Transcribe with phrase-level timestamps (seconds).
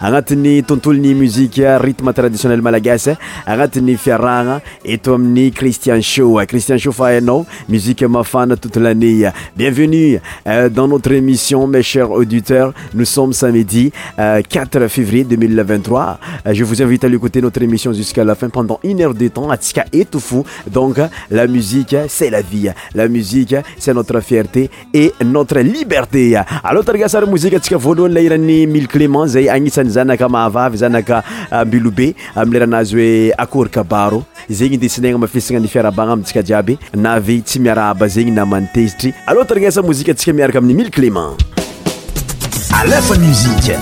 [0.00, 3.16] agnatin'ny tontolon'ny muzika rythme traditionnel malagasy eh.
[3.46, 6.46] agnatin'ny et eto amin'ny christian show eh.
[6.46, 9.30] christian show fa hainao musique mafana toute l'année eh.
[9.56, 16.18] bienvenue euh, dans notre émission mes chers auditeurs nous sommes samedi 4 euh, février 2023
[16.46, 19.28] euh, je vous invite à l'écouter notre émission jusqu'à la fin pendant une heure de
[19.28, 19.84] temps atika
[20.18, 20.44] fou.
[20.70, 20.96] donc
[21.30, 27.26] la musique c'est la vie la musique c'est notre fierté et notre liberté alors la
[27.26, 29.26] musique atsika voalohany lay ni mille clément
[29.62, 34.20] gnisany zanaka mahavavy zanaka ambilobe ah, amilerahanazy hoe akorke baro
[34.60, 38.44] zegny de sinagna mafisana ny fiarabana amitsika jiaby na ave tsy miara aba zegny na
[38.46, 41.32] manotezitry alohataranaesa mozika antsika miaraka amin'ny mille clement
[42.72, 43.78] alefamsik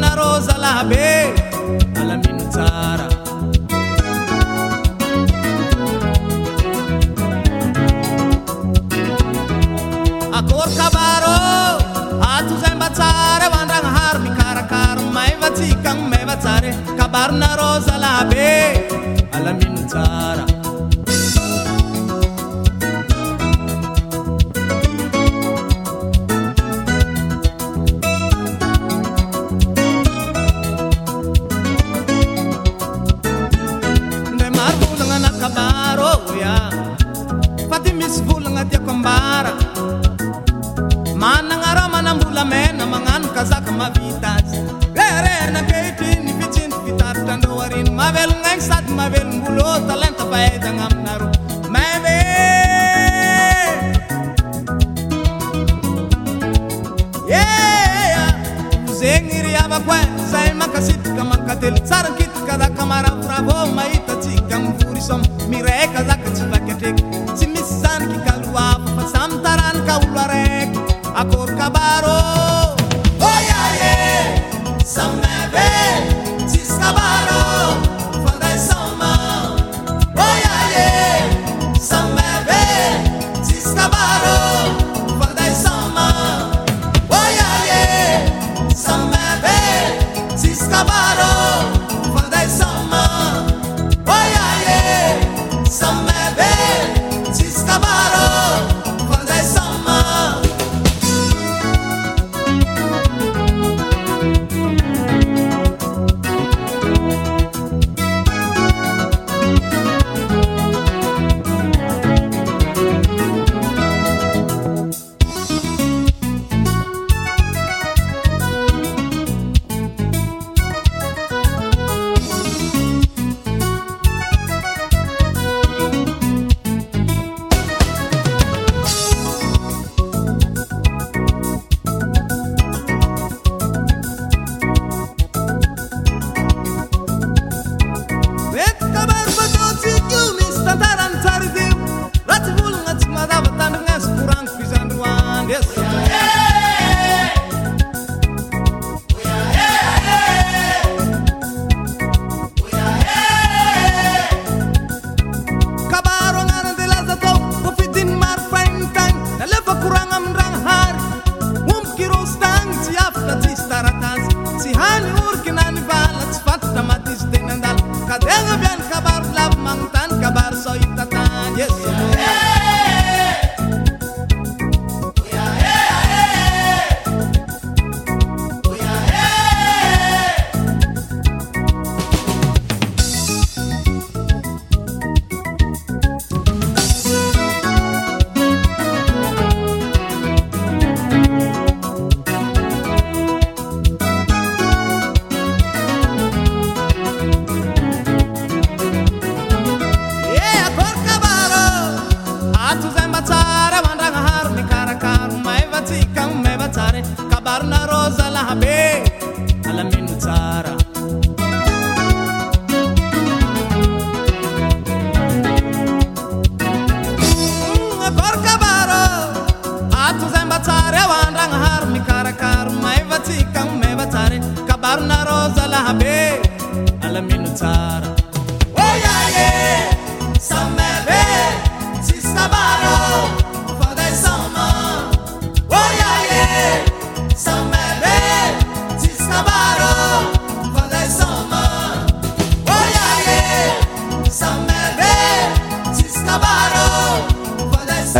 [0.00, 1.11] na rosa la be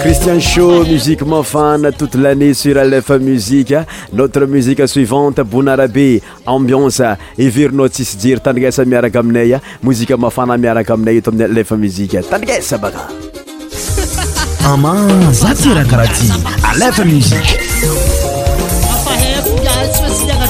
[0.00, 0.58] cristian sh
[0.92, 3.74] musiqe mafana toute lannée sur alef muzike
[4.12, 7.02] notre musiqe suivante bon arabe ambianse
[7.36, 12.22] everinao tsisy jery tandrigasa miaraka aminay a mozika mafana miaraka aminay eto ami'y alefa muzika
[12.22, 13.14] tandrigasabaah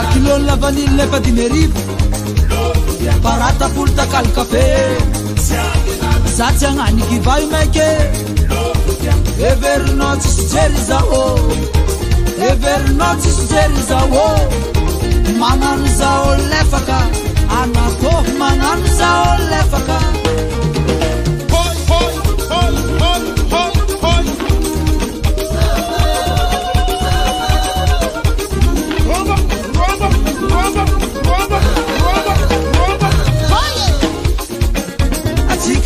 [0.00, 1.72] akilon avanilnadimyriv
[3.24, 4.64] paratapolo takalka be
[6.36, 7.88] za tsy agnani kyvay make
[9.50, 11.24] evernats syjeryzaô
[12.50, 14.28] evernatsy syjery zaô
[15.40, 16.98] manano zaô lefaka
[17.60, 20.17] anakô magnano zaô lefaka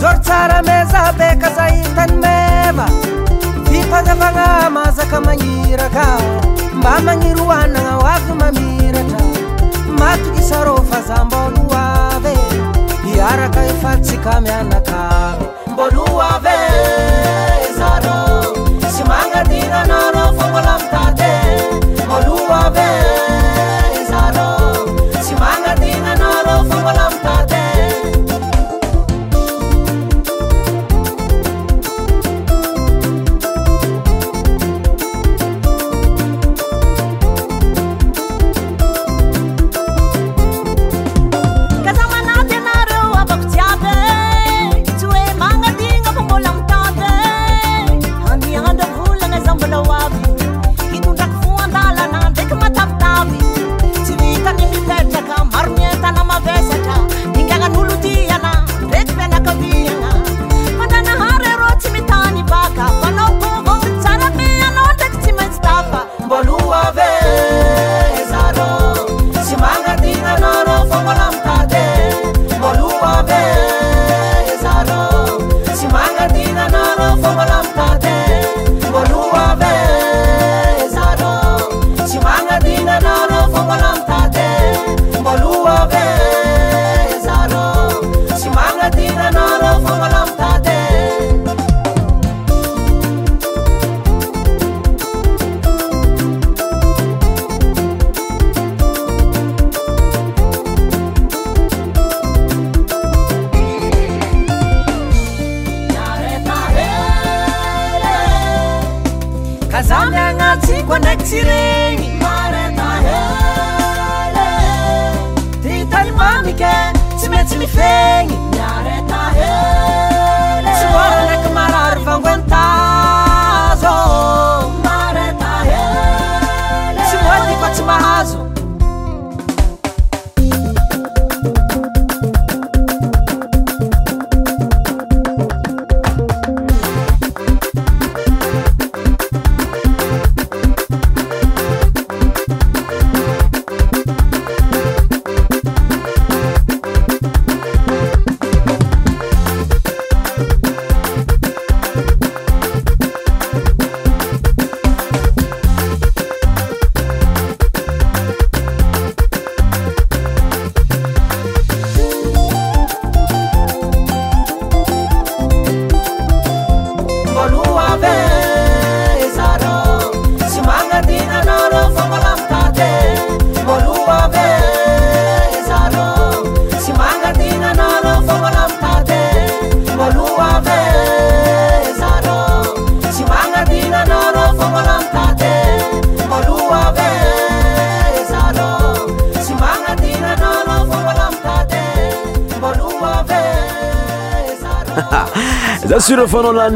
[0.00, 2.86] jory tsara meza be ka za hitany meva
[3.70, 6.04] vipazavagna mazaka magniraka
[6.78, 9.20] mba magniry hoanagna o avy mamirata
[10.00, 12.36] matokisarô fa za mboloaby
[13.12, 15.00] iaraka efa tsika mianaka
[15.72, 16.58] mboloabe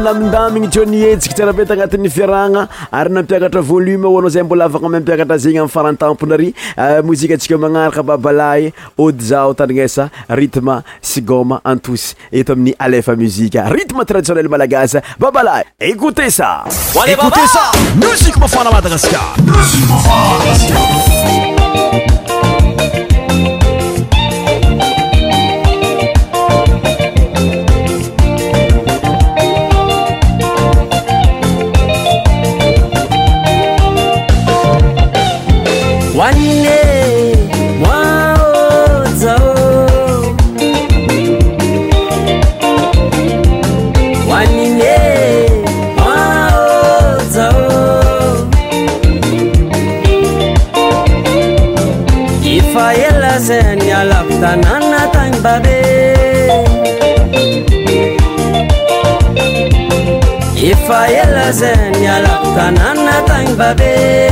[0.01, 4.95] damindamigny jiony hetsiky tirapety agnatin'ny viarana ary nampianatra volume o anao zay mbola afaka am
[4.95, 12.17] ampianatra zegny amiy farantamponary eh, mozika antsika magnaraka babalay ody zao tandrignesa rytme sigoma antosy
[12.33, 19.19] eto amin'ny alefa muzika rythme traditionel malagasy babalay ékoute samusik mfaaadagaska
[61.53, 64.25] zenyalatanaatan babe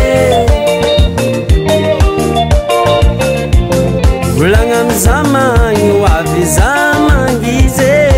[4.41, 5.83] ulanamzamany
[6.17, 8.09] abizamangze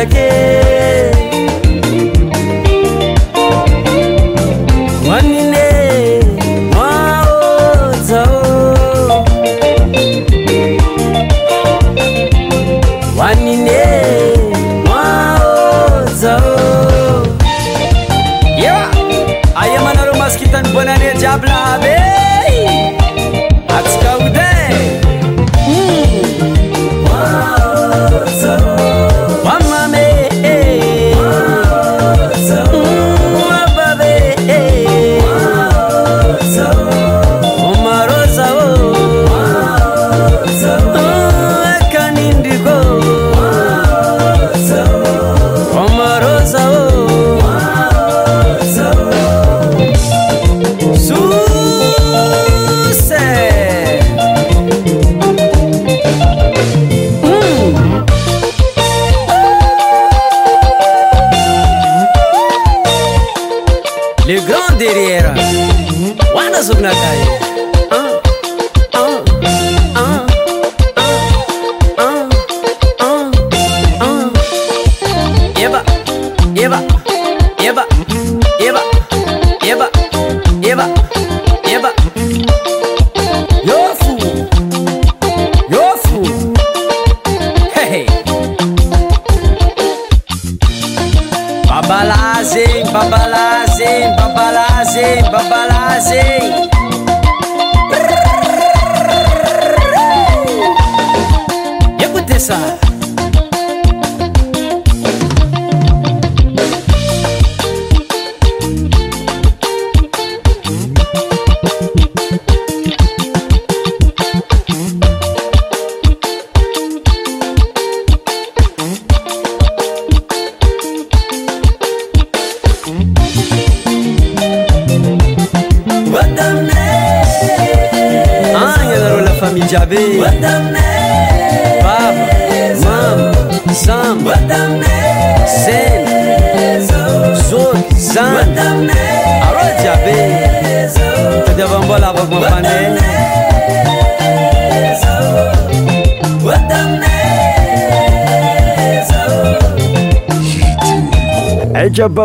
[20.87, 21.94] wanna need your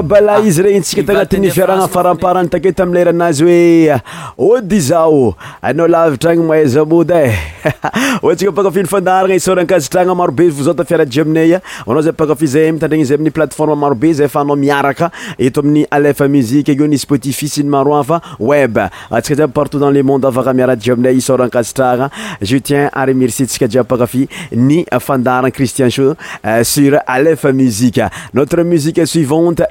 [0.02, 3.92] bala ah, izy regny tsika tagnatin'ny e fiaragna faramparany takety amileranazy
[4.40, 7.36] hoe ody zao anao lavitra gny maaizamody e
[8.24, 11.06] ontsika paka fy ny fandaragna isôrnkaztrana marobeara
[11.88, 13.10] ainayaakaatpartotans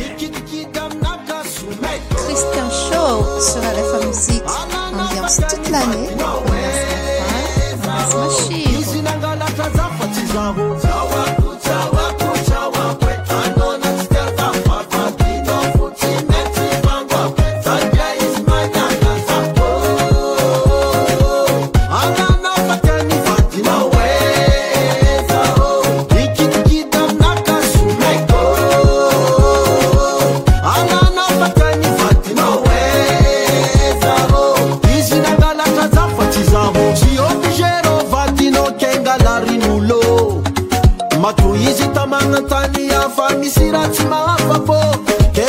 [43.92, 44.78] tsy mahafa fô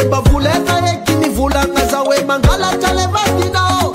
[0.00, 3.92] emba volena raky e nivolagna za hoe mangalatra levadinao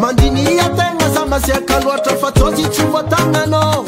[0.00, 3.84] mandiny ia tegna zao mazeakaloatra fa tsozytsovatagnanao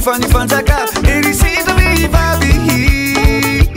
[0.00, 0.76] fanifanjaka
[1.12, 3.68] erisita bevabihiy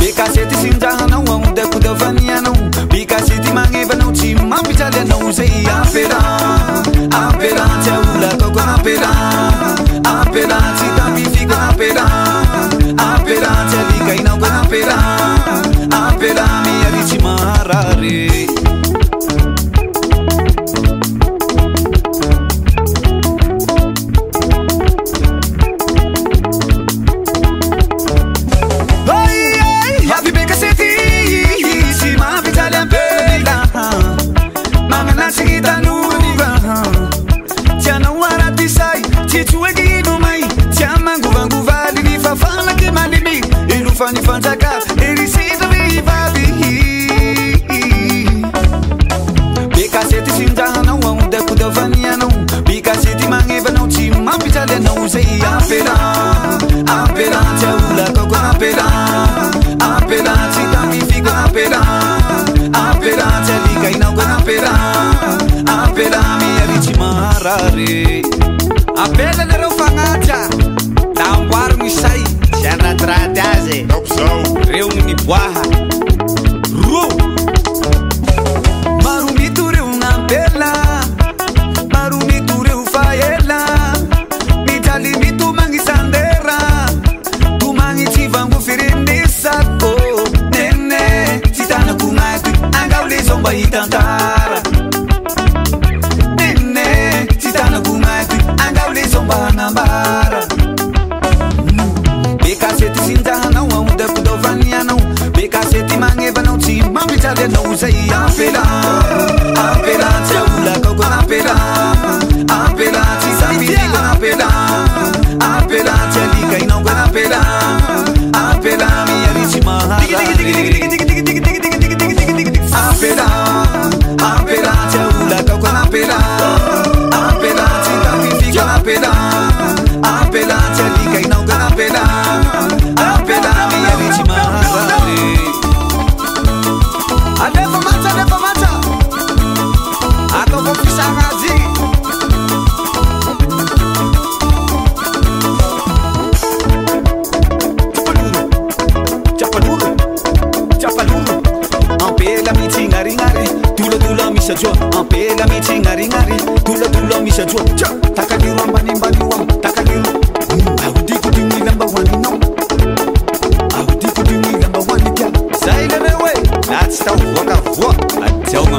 [0.00, 2.56] bikazety simijahanao amodakodavanianao
[2.92, 6.37] bikazety maevanao tsy mambitsaly anao zay afera
[43.98, 44.47] funny, funny.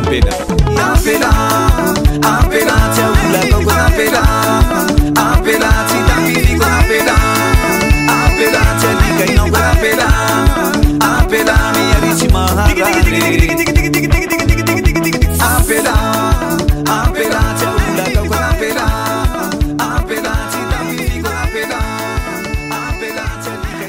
[0.02, 0.32] pena.
[0.72, 1.20] Mampela.
[1.30, 1.39] pena.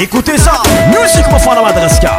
[0.00, 0.54] écoutez ça
[0.98, 2.16] nosicrofo da madresca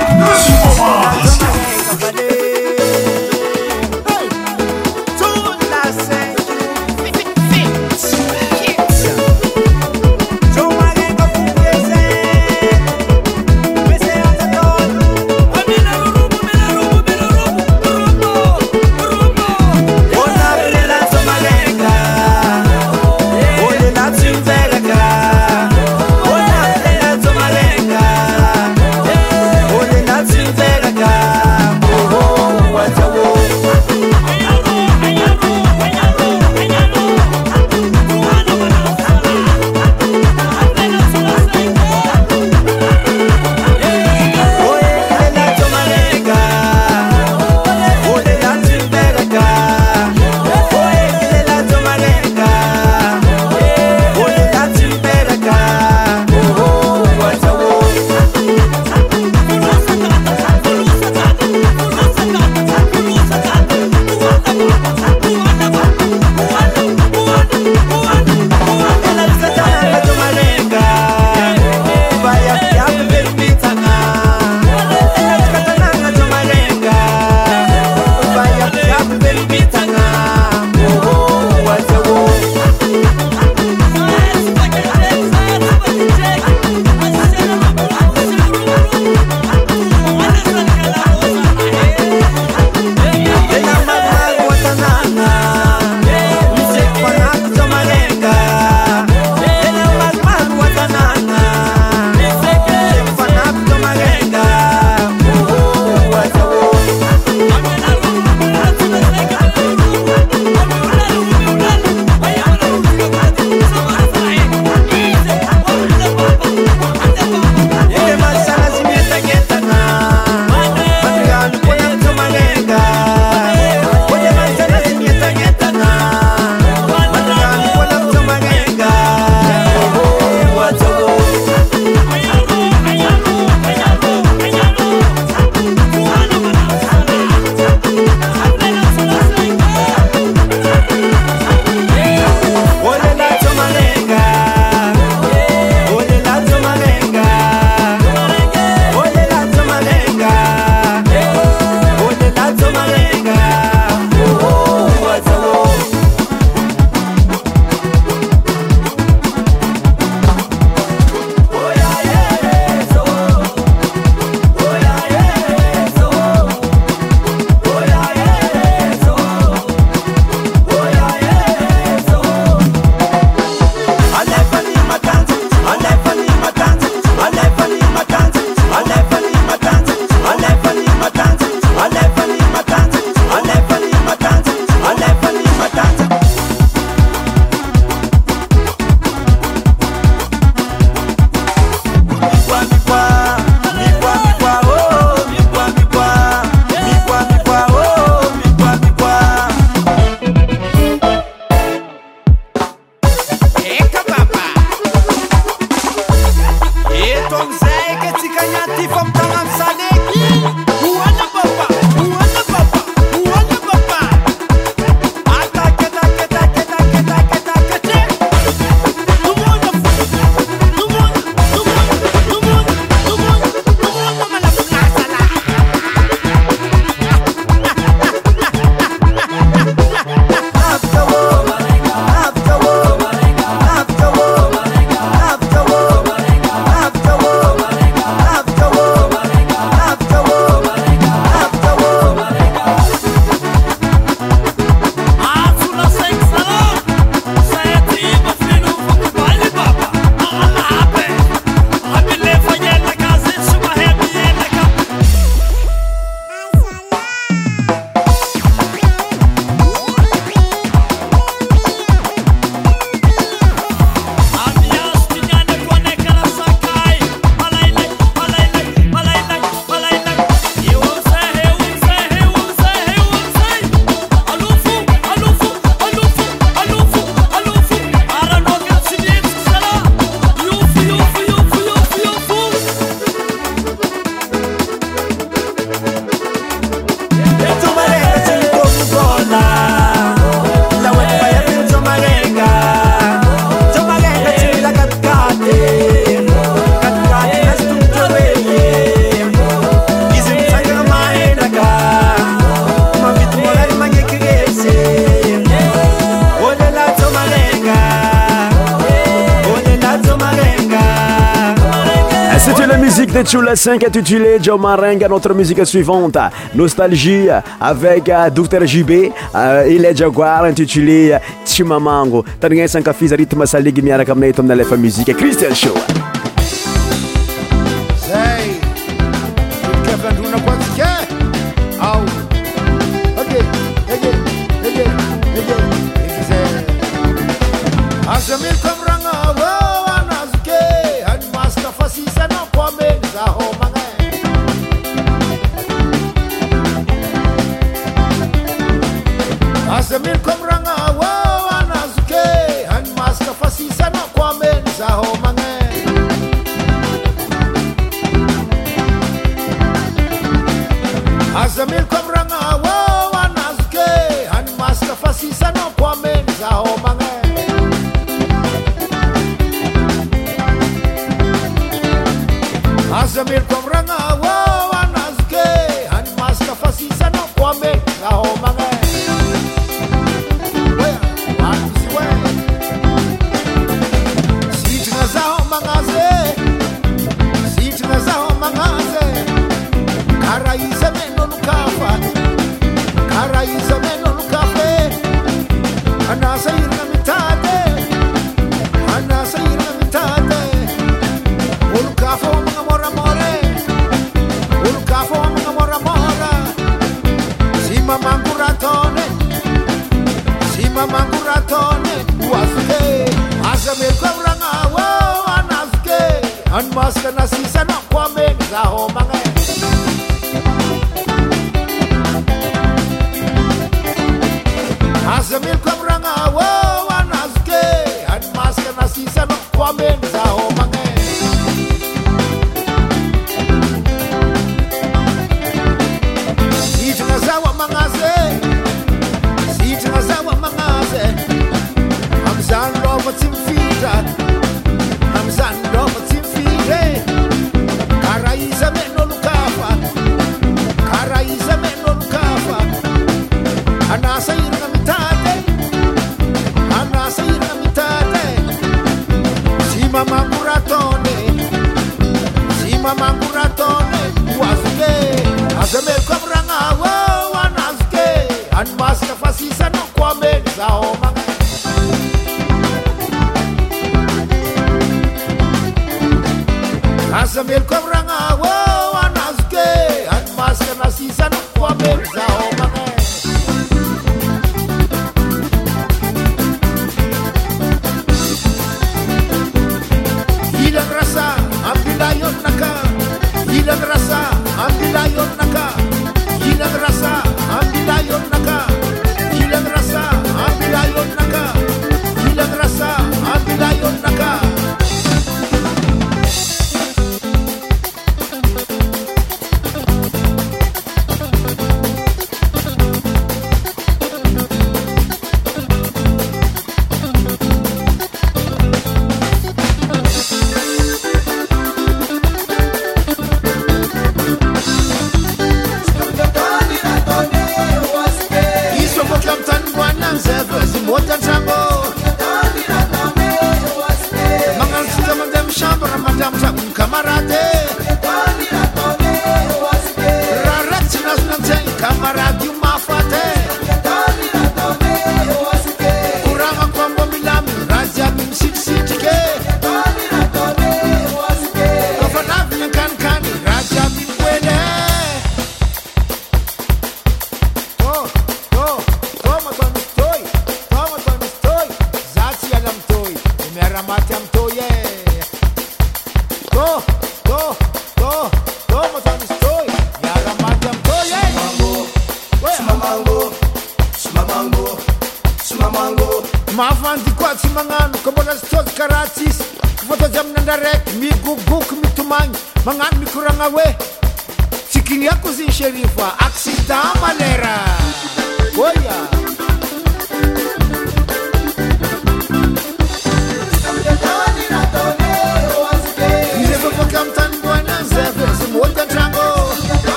[313.33, 316.17] hola sinq intitulé jamarang notre musika suivante
[316.53, 317.29] nostalgie
[317.61, 324.03] avec euh, dokter jib euh, ile jiaguar intitulé tsimamango euh, tanagan sanqcafis ritme saligi miara
[324.03, 326.10] ka amina eto mina lefa muzike cristian shoa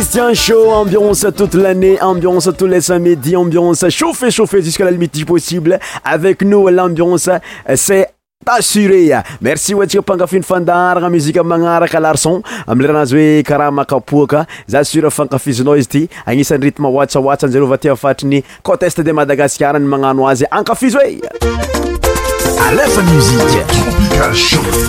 [0.00, 5.12] Christian Show, ambiance toute l'année, ambiance tous les samedis, ambiance chauffée, chauffée jusqu'à la limite
[5.14, 5.78] du possible.
[6.02, 8.06] Avec nous, l'ambiance, euh, c'est
[8.46, 15.10] assuré merci ho Pankafin Fandar, la musique Mangara larson amileranazy Karama Kapuka, Zassure za sura
[15.10, 16.08] fankafizinao izy
[16.58, 17.88] rythme oatsawatsa anjareo aty
[19.02, 21.20] de madagascar Manganoise, magnano azy
[22.74, 23.66] la musique
[24.08, 24.86] tropical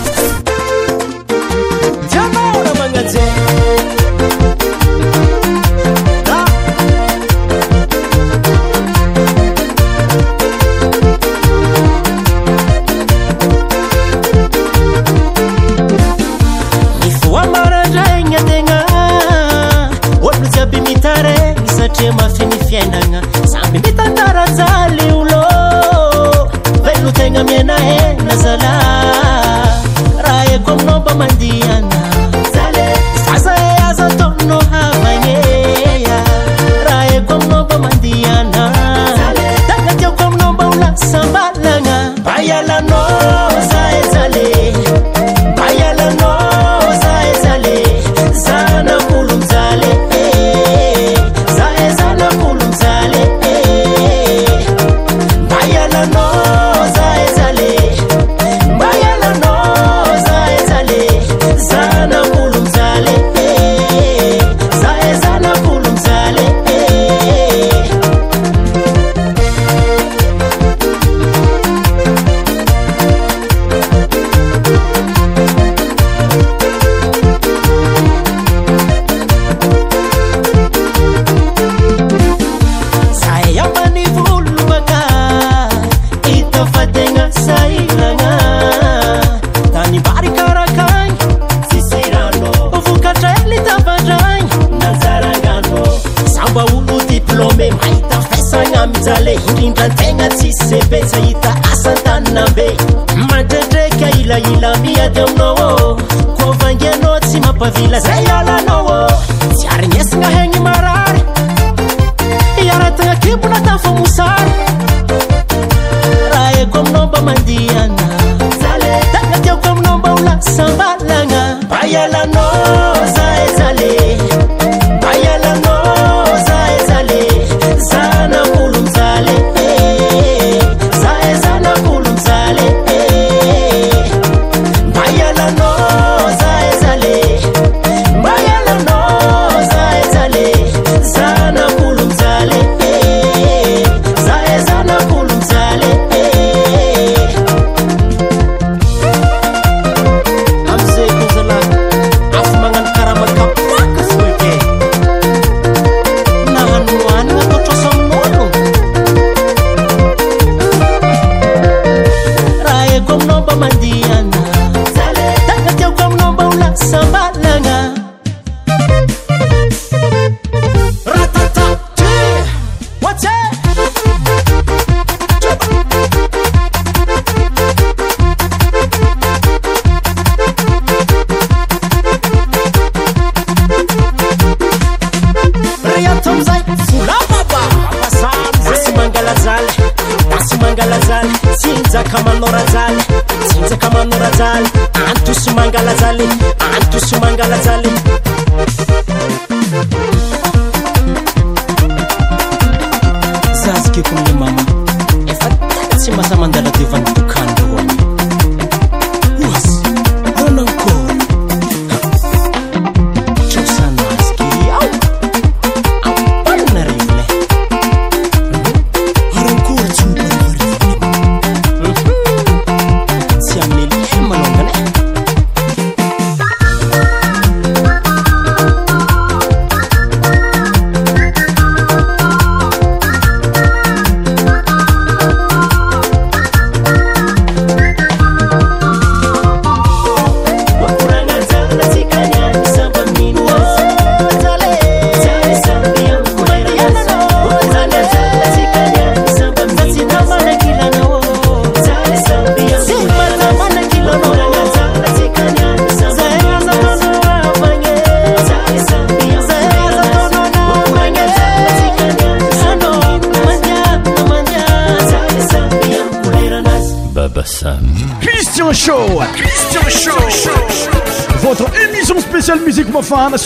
[22.78, 25.42] enaa sambybitantarazaliulo
[26.84, 28.81] velu tena mienaenasal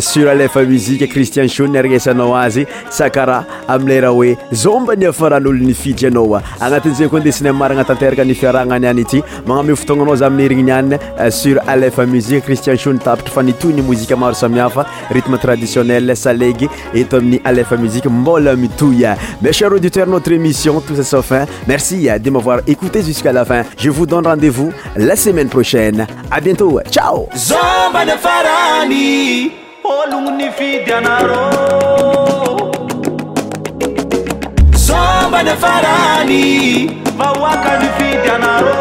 [0.00, 6.36] sur alefa muzika cristian show niaresanao azy sakara amilera hoe zao mba niafaran'olo nifidy ianao
[6.36, 10.72] a agnatin'izay koa ndesiny amaragna tanteraka ny fiarahagnany any ity magname fotoagnanao za amin'ny herigniny
[10.72, 10.98] anina
[11.30, 16.68] sur alefa muzika cristian show nitapitra fa nitoy ny mozika maro samihafa rythme traditionnel salegy
[16.94, 19.04] eto amin'ny alefa muzika mbola mitoy
[19.42, 23.32] mes chers auditeurs notre émission tous ces sauf fin merci eh, de m'avoir écouté jusqu'à
[23.32, 26.88] la fin je vous donne rendez-vous la semaine prochaine à bientôt eh.
[26.88, 29.50] ciao Zomba na farani
[29.84, 30.44] Olungu ni
[31.26, 31.50] ro
[34.76, 38.78] Zomba na farani vawaka ni fidia ro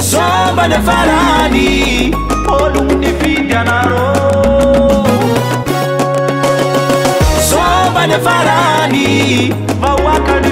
[0.00, 2.14] Zomba na farani
[2.48, 4.06] Olungu ni fidia ro
[7.48, 10.43] Zomba na farani vawaka.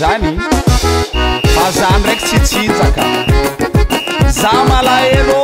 [0.00, 0.38] zani
[1.56, 3.04] pazandrek sicizaka
[4.40, 5.40] zamalaero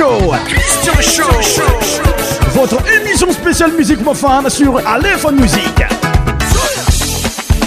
[0.00, 0.30] Show.
[0.46, 1.02] Christian
[1.42, 1.62] Show.
[2.54, 5.60] Votre émission spéciale musique mofane sur Aléphone Musique.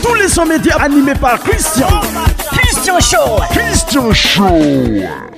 [0.01, 1.85] Tous les sons médias animés par Christian.
[2.53, 3.39] Christian Show.
[3.51, 5.32] Christian Show.